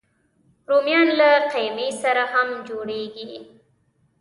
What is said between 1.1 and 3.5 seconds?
له قیمې سره هم جوړېږي